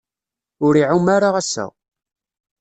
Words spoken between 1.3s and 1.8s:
ass-a.